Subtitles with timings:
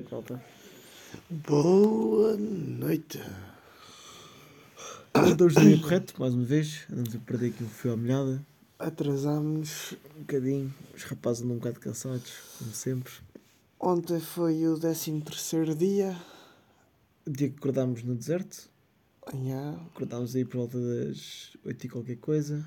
[0.00, 0.42] noite, malta.
[1.28, 3.20] Boa noite.
[5.14, 6.86] No dia correto, mais uma vez.
[6.90, 8.44] Andamos a perder aqui o fio à molhada.
[8.78, 9.94] Atrasámos.
[10.16, 10.74] Um bocadinho.
[10.94, 13.12] Os rapazes andam um bocado cansados, como sempre.
[13.78, 16.16] Ontem foi o 13 terceiro dia.
[17.26, 18.70] O dia que acordámos no deserto.
[19.34, 19.78] Yeah.
[19.94, 22.66] Acordámos aí por volta das 8 e qualquer coisa.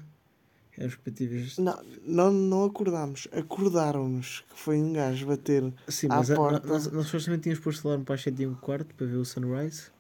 [0.77, 1.57] Éramos expectativas.
[1.57, 3.27] Não, não, não acordámos.
[3.31, 6.67] Acordaram-nos que foi um gajo bater Sim, à mas a, porta.
[6.67, 9.25] nós, nós supostamente tínhamos posto alarme para as 7 e um quarto para ver o
[9.25, 9.91] sunrise.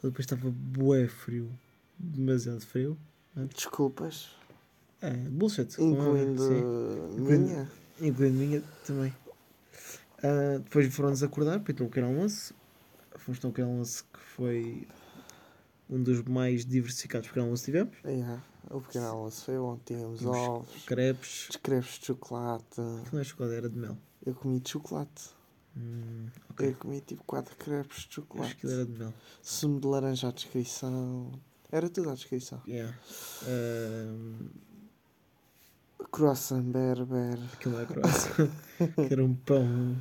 [0.00, 1.50] Só depois estava bué frio.
[1.98, 2.96] Demasiado frio.
[3.54, 4.30] Desculpas.
[5.02, 5.74] É, bullshit.
[5.78, 6.42] Incluindo
[7.18, 7.70] minha.
[8.00, 9.12] Incluindo minha também.
[10.22, 12.54] Ah, depois foram-nos acordar para ir ter um pequeno almoço.
[13.16, 14.88] Fomos ter um pequeno almoço que foi
[15.88, 17.96] um dos mais diversificados pequeno almoço que tivemos.
[18.04, 18.42] Yeah.
[18.70, 19.94] O pequeno almoço foi ontem.
[19.96, 21.48] Tínhamos Tínhamos ovos, Crepes.
[21.62, 22.64] crepes de chocolate.
[23.08, 23.96] Que não é chocolate, era de mel.
[24.24, 25.30] Eu comi de chocolate.
[25.76, 26.70] Hum, ok.
[26.70, 28.56] Eu comi tipo 4 crepes de Acho chocolate.
[28.56, 29.14] que ele era de mel.
[29.42, 31.30] Sumo de laranja à descrição.
[31.70, 32.60] Era tudo à descrição.
[32.66, 32.96] Yeah.
[33.44, 34.44] Ah,
[36.10, 37.38] Croissant berber.
[37.54, 38.50] aquilo é croissant.
[39.06, 39.96] que era um pão.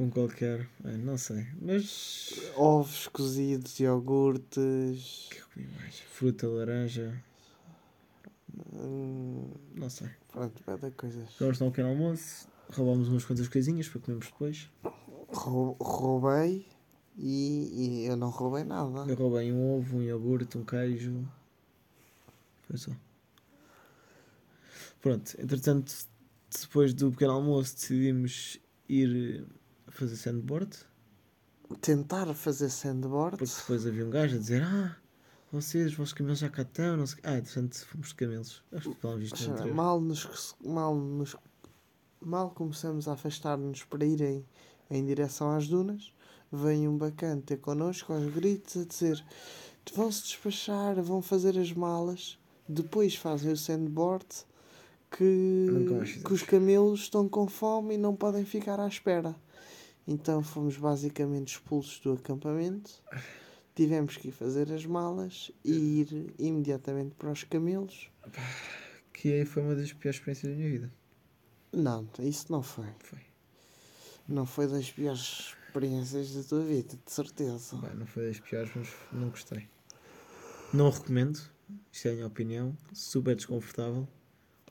[0.00, 0.66] Pão qualquer.
[0.82, 1.46] Não sei.
[1.60, 2.32] Mas.
[2.56, 5.28] Ovos cozidos, iogurtes.
[5.30, 6.00] Que eu comi mais?
[6.00, 7.22] Fruta, laranja.
[8.72, 10.08] hum, Não sei.
[10.32, 11.28] pronto, vai dar coisas.
[11.38, 12.48] Vamos dar um pequeno almoço.
[12.72, 14.70] Roubámos umas quantas coisinhas para comermos depois.
[15.28, 16.66] Rou- roubei
[17.18, 19.04] e, e eu não roubei nada.
[19.06, 21.28] Eu roubei um ovo, um iogurte, um queijo.
[22.62, 22.92] Foi só.
[25.02, 25.92] Pronto, entretanto,
[26.58, 29.44] depois do pequeno almoço decidimos ir
[29.90, 30.76] fazer sandboard.
[31.80, 33.38] Tentar fazer sandboard.
[33.38, 34.96] Porque depois havia um gajo a dizer: Ah,
[35.52, 36.96] vocês, os vossos camelos já cá estão.
[36.96, 37.18] Não sei...
[37.18, 38.64] o quê." Ah, entretanto, fomos de camelos.
[38.72, 39.74] Acho que visto anterior.
[39.74, 41.36] mal, nos, mal, nos,
[42.20, 44.44] mal começamos a afastar-nos para irem
[44.90, 46.12] em direção às dunas,
[46.50, 49.24] vem um bacana ter connosco aos gritos a dizer
[49.94, 54.26] vão-se despachar, vão fazer as malas, depois fazem o sandboard
[55.10, 55.66] que,
[56.24, 59.34] que os camelos estão com fome e não podem ficar à espera.
[60.10, 62.90] Então fomos basicamente expulsos do acampamento.
[63.76, 68.10] Tivemos que ir fazer as malas e ir imediatamente para os camelos.
[69.12, 70.92] Que aí foi uma das piores experiências da minha vida.
[71.72, 72.88] Não, isso não foi.
[72.98, 73.20] Foi.
[74.26, 77.76] Não foi das piores experiências da tua vida, de certeza.
[77.76, 79.68] Bem, não foi das piores, mas não gostei.
[80.74, 81.38] Não recomendo.
[81.92, 82.76] Isto é a minha opinião.
[82.92, 84.08] Super desconfortável.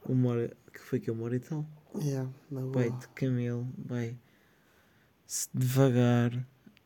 [0.06, 1.66] Uma hora, que foi que uma hora e tal.
[1.96, 2.74] Yeah, na boa.
[2.74, 4.18] Vai de camelo, vai
[5.54, 6.32] devagar,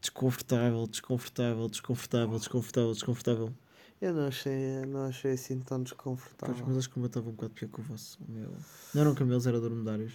[0.02, 3.54] desconfortável, desconfortável, desconfortável, desconfortável, desconfortável.
[4.02, 6.66] Eu não achei, não achei assim tão Pois, desconfortável.
[6.68, 8.20] mas acho que o meu estava um bocado pior que o vosso.
[8.28, 8.52] O meu...
[8.94, 10.14] Não eram camelos, eram dromedários.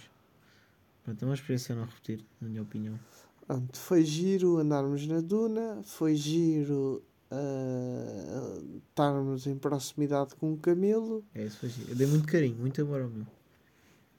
[1.03, 2.99] Pronto, é uma experiência a não repetir, na minha opinião.
[3.47, 7.01] Pronto, foi giro andarmos na duna, foi giro
[7.31, 8.59] ah,
[8.89, 11.23] estarmos em proximidade com um camelo.
[11.33, 11.89] É isso, foi giro.
[11.89, 13.25] Eu dei muito carinho, muito amor ao meu.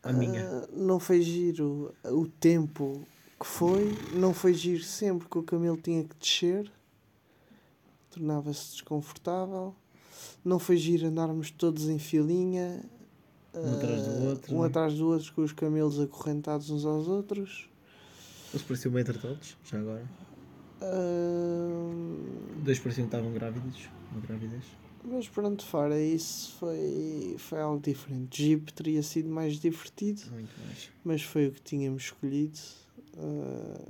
[0.03, 0.49] À minha.
[0.49, 3.07] Ah, não foi giro o tempo
[3.41, 6.71] que foi, não foi giro sempre que o camelo tinha que descer,
[8.11, 9.75] tornava-se desconfortável.
[10.45, 12.83] Não foi giro andarmos todos em filinha,
[13.55, 14.67] Um atrás do ah, outro, um é?
[14.67, 17.69] atrás do outro, com os camelos acorrentados uns aos outros.
[18.53, 20.05] Eles pareciam bem tratados, já agora.
[20.83, 21.91] Ah,
[22.63, 23.89] Dois pareciam que estavam grávidos.
[24.13, 24.65] Uma gravidez.
[25.05, 28.43] mas pronto, fora isso, foi, foi algo diferente.
[28.43, 30.21] Jeep teria sido mais divertido.
[30.33, 30.91] Muito mais.
[31.05, 32.59] mas foi o que tínhamos escolhido.
[33.21, 33.81] Ah,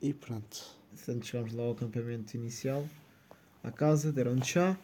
[0.00, 0.64] e pronto.
[0.94, 2.84] Portanto, chegámos lá ao acampamento inicial,
[3.62, 4.76] à casa, deram-nos chá.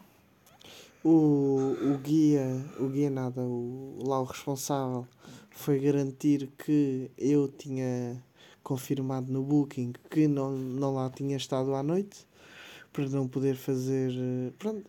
[1.05, 2.47] O, o guia,
[2.81, 5.07] o guia nada, o, lá o responsável
[5.51, 8.23] foi garantir que eu tinha
[8.63, 12.27] confirmado no booking que não, não lá tinha estado à noite
[12.91, 14.13] para não poder fazer.
[14.17, 14.89] eh, Pronto,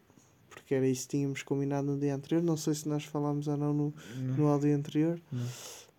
[0.49, 2.41] porque era isso que tínhamos combinado no dia anterior.
[2.41, 5.19] Não sei se nós falámos ou não no, Não, no áudio anterior.
[5.31, 5.45] não.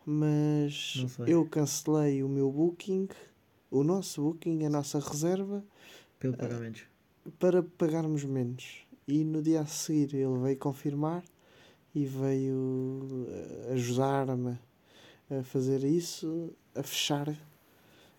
[0.06, 3.09] Mas eu cancelei o meu booking,
[3.71, 5.65] o nosso booking, a nossa reserva,
[6.21, 6.83] Pelo pagamentos.
[7.41, 8.86] para pagarmos menos.
[9.09, 11.22] E no dia a seguir ele veio confirmar
[11.95, 14.57] e veio eh, ajudar-me
[15.30, 17.28] a fazer isso, a fechar,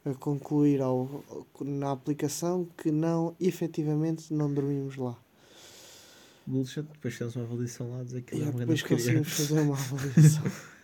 [0.06, 1.24] a concluir ao,
[1.62, 5.18] na aplicação que não, efetivamente, não dormimos lá.
[6.46, 9.20] Bullshit, depois fizemos uma avaliação lá, dizer que E era uma depois grande porcaria.
[9.22, 10.44] conseguimos fazer uma avaliação.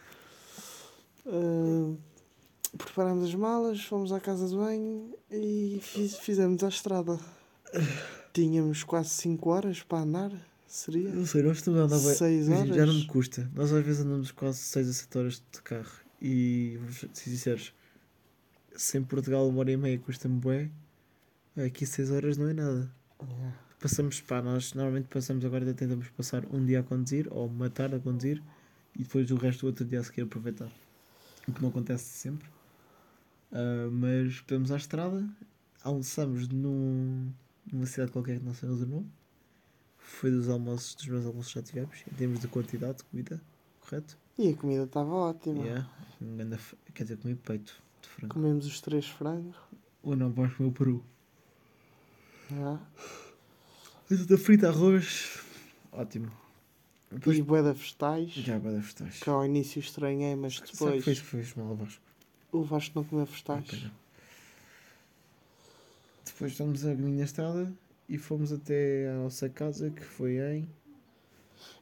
[1.25, 1.95] Ah,
[2.77, 7.19] preparámos as malas, fomos à casa de banho e fiz- fizemos a estrada.
[8.33, 10.31] Tínhamos quase 5 horas para andar,
[10.67, 11.09] seria?
[11.09, 12.15] Não sei, nós estamos a andar bem.
[12.15, 12.93] Seis Imagina, Já horas?
[12.95, 13.51] não me custa.
[13.53, 15.91] Nós às vezes andamos quase 6 a 7 horas de carro.
[16.21, 16.79] E,
[17.13, 17.73] sinceros,
[18.75, 20.69] se em Portugal uma hora e meia custa-me bué,
[21.57, 22.91] aqui 6 horas não é nada.
[23.21, 23.55] Yeah.
[23.79, 27.95] Passamos, pá, nós normalmente passamos agora, tentamos passar um dia a conduzir, ou uma tarde
[27.95, 28.41] a conduzir,
[28.97, 30.71] e depois o resto do outro dia a seguir aproveitar.
[31.47, 32.49] O que não acontece sempre.
[33.53, 35.23] Ah, mas podemos à estrada,
[35.83, 37.31] almoçamos num,
[37.71, 39.11] numa cidade qualquer que não sei o nome.
[39.97, 43.41] Foi dos almoços, dos meus almoços que já tivemos, em termos de quantidade de comida,
[43.79, 44.17] correto?
[44.37, 45.63] E a comida estava ótima.
[45.63, 45.89] Yeah.
[46.21, 46.57] Um grande
[46.93, 48.33] quer dizer, comi peito de frango.
[48.33, 49.55] Comemos os três frangos.
[50.01, 51.05] Ou não, vais comer o peru.
[54.09, 55.39] Batata frita, arroz,
[55.91, 56.31] ótimo.
[57.13, 58.29] Depois, E de vegetais.
[58.31, 59.19] já dar vegetais.
[59.19, 62.01] Que ao início estranhei, mas Sabe que depois fez, fez mal ao Vasco.
[62.51, 63.65] o Vasco não comeu vegetais.
[63.67, 63.91] Ok.
[66.25, 67.71] Depois estamos a caminho na estrada
[68.09, 70.67] e fomos até à nossa casa que foi em.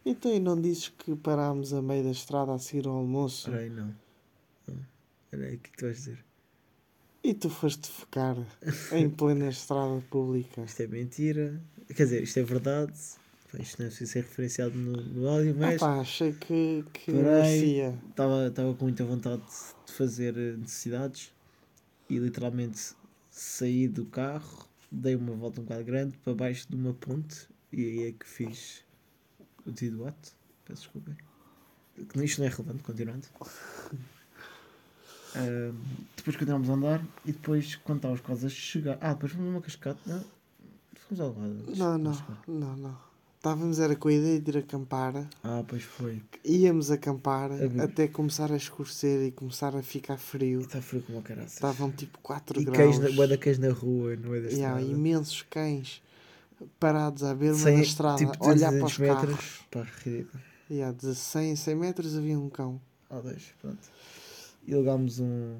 [0.05, 3.49] Então, e não dizes que parámos a meio da estrada a seguir ao almoço?
[3.49, 3.95] Espera aí, não.
[5.25, 6.25] Espera aí, o que é que tu vais dizer?
[7.23, 8.35] E tu foste ficar
[8.91, 10.61] em plena estrada pública.
[10.63, 11.61] Isto é mentira.
[11.87, 12.93] Quer dizer, isto é verdade.
[13.59, 17.97] Isto não é preciso ser referenciado no, no áudio, mas pá, achei que, que merecia.
[18.09, 19.41] estava com muita vontade
[19.85, 21.33] de fazer eh, necessidades
[22.09, 22.93] e literalmente
[23.29, 27.83] saí do carro, dei uma volta um bocado grande para baixo de uma ponte e
[27.83, 28.85] aí é que fiz
[29.65, 30.33] o devido ato.
[30.65, 31.15] Peço desculpa.
[32.09, 33.27] Que Isto não é relevante, continuando.
[35.33, 35.75] Ahm,
[36.17, 38.97] depois continuamos a andar e depois quando estávamos quase a chegar.
[38.99, 39.99] Ah, depois fomos numa cascata.
[40.05, 40.25] Não,
[40.95, 41.75] fomos ao lado.
[41.77, 43.10] Não, não, não, não.
[43.41, 45.27] Estávamos era com a ideia de ir acampar.
[45.43, 46.21] Ah, pois foi.
[46.45, 50.61] Íamos acampar A até começar a escurecer e começar a ficar E frio.
[50.61, 51.53] está frio como a caraças.
[51.53, 52.77] Estavam tipo 4 E graus.
[52.99, 54.81] cães na, cães na rua, no meio da Yeah, estrada.
[54.99, 56.03] imensos cães
[56.79, 59.35] parados à beira da estrada, tipo, olhar 200 para os metros.
[59.35, 59.59] carros.
[59.71, 60.43] Pá, ridículo.
[60.69, 62.79] Yeah, de 100 em 100 metros havia um cão.
[63.09, 63.79] Ah, dois, pronto.
[64.67, 65.55] E alugámos um,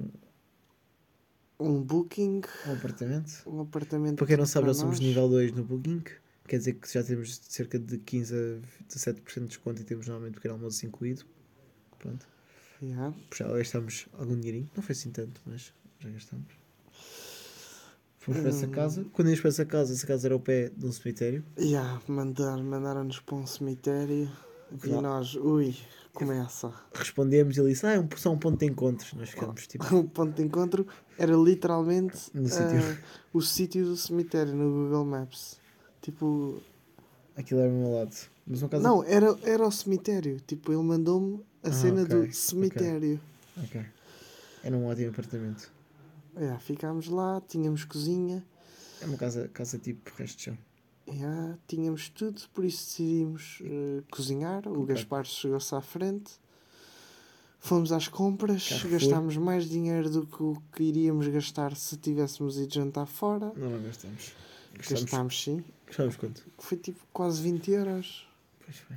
[1.58, 3.42] Um booking, um apartamento.
[3.44, 4.18] um apartamento.
[4.18, 6.04] Para quem não sabe, para nós somos nível 2 no Booking.
[6.52, 10.34] Quer dizer que já temos cerca de 15 a 17% de desconto e temos normalmente
[10.34, 11.24] pequeno almoço incluído.
[11.98, 12.28] Pronto.
[12.82, 13.16] Yeah.
[13.34, 14.70] Já gastamos algum dinheirinho.
[14.76, 16.44] Não foi assim tanto, mas já gastamos.
[18.18, 18.70] Fomos para essa Hum.
[18.70, 19.06] casa.
[19.14, 21.42] Quando íamos para essa casa, essa casa era ao pé de um cemitério.
[21.58, 24.30] Yeah, mandar, mandaram-nos para um cemitério
[24.84, 25.74] e nós, ui,
[26.12, 26.70] começa.
[26.92, 29.14] Respondemos e ele disse: Ah, é um, só um ponto de encontros.
[29.14, 29.86] Nós ficamos tipo.
[29.96, 30.86] O ponto de encontro
[31.18, 32.98] era literalmente ah, sítio.
[33.32, 35.61] o sítio do cemitério no Google Maps.
[36.02, 36.60] Tipo,
[37.36, 38.14] Aquilo era ao meu lado.
[38.46, 40.38] Mas não, era, era o cemitério.
[40.46, 42.28] Tipo, ele mandou-me a Ah, cena ok, ok.
[42.28, 43.20] do cemitério.
[43.56, 43.80] Ok.
[44.64, 45.70] Era um ótimo apartamento.
[46.36, 48.44] Yeah, ficámos lá, tínhamos cozinha,
[49.00, 50.58] É uma casa, casa tipo resto de chão.
[51.08, 54.66] yeah, tínhamos tudo, por isso decidimos eh, cozinhar.
[54.66, 54.84] O.
[54.84, 56.32] Gaspar chegou-se à frente.
[57.60, 58.90] Fomos às compras, Carrefour.
[58.90, 63.52] gastámos mais dinheiro do que o que iríamos gastar se tivéssemos ido jantar fora.
[63.54, 64.32] Não, não gastamos.
[64.74, 66.42] Gastamos, Gastámos sim, gastamos quanto?
[66.58, 68.26] foi tipo quase 20 euros.
[68.64, 68.96] Pois foi.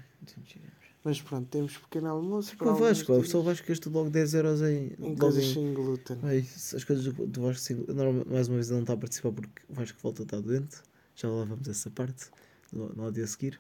[1.03, 2.57] Mas pronto, temos pequeno almoço.
[2.57, 4.93] para O Vasco, o pessoal Vasco gastou logo 10 euros em.
[4.99, 6.17] Em coisas em- sem glúten.
[6.23, 6.39] Ai,
[6.73, 7.75] as coisas do, do Vasco sem.
[7.89, 10.39] norma- Mais uma vez ele não está a participar porque o Vasco volta a estar
[10.41, 10.77] doente.
[11.15, 12.25] Já lá vamos essa parte.
[12.73, 13.59] No, no dia a seguir.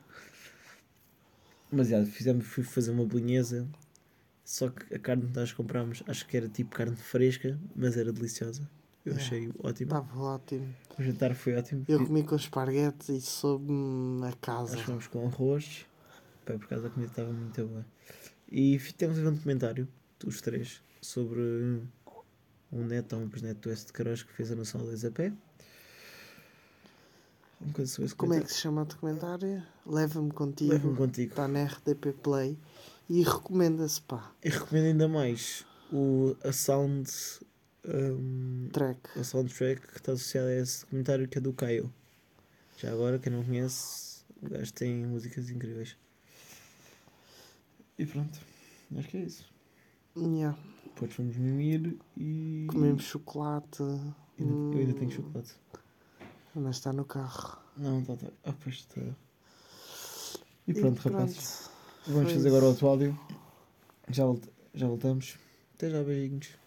[1.71, 3.67] Mas já, fizemos, fui fazer uma bolonhesa.
[4.43, 8.11] Só que a carne que nós comprámos, acho que era tipo carne fresca, mas era
[8.11, 8.67] deliciosa.
[9.05, 9.23] Eu Yeah.
[9.23, 9.91] achei ótimo.
[9.91, 10.75] Estava ótimo.
[10.97, 11.85] O jantar foi ótimo.
[11.87, 14.75] Eu comi com esparguete e soube-me a casa.
[14.75, 15.85] Nós fomos com arroz.
[16.45, 17.85] Pá, por causa a comida estava muito boa.
[18.51, 19.87] E temos um documentário,
[20.25, 21.39] os três, sobre
[22.71, 25.11] um neto ou um bisneto do S de Queiroz que fez a Nação 2 a
[25.11, 25.31] pé.
[27.61, 27.71] Um
[28.17, 29.63] Como é que se chama o documentário?
[29.85, 30.73] Leva-me contigo.
[30.73, 31.31] Leva-me contigo.
[31.31, 32.57] Está na RTP Play
[33.09, 34.31] e recomenda-se, pá.
[34.43, 37.09] E recomendo ainda mais o, a sound.
[37.87, 39.19] Um, Track.
[39.19, 41.93] a soundtrack que está associada a esse documentário que é do Caio.
[42.77, 45.95] Já agora, quem não conhece, o gajo tem músicas incríveis.
[47.97, 48.39] E pronto,
[48.97, 49.45] acho que é isso.
[50.17, 50.57] Yeah.
[50.85, 52.67] Depois fomos mimir e.
[52.69, 53.81] Comemos chocolate.
[53.83, 55.53] Ainda- eu ainda tenho Hum, chocolate.
[56.53, 57.57] Mas está no carro.
[57.77, 58.15] Não, está.
[58.17, 58.27] Tá.
[58.45, 59.01] Ah, pois está.
[60.67, 61.69] E pronto, E rapazes.
[62.07, 62.71] Vamos Foi fazer agora isso.
[62.71, 63.19] outro áudio.
[64.09, 65.37] Já, volta- já voltamos.
[65.75, 66.49] Até já, beijinhos.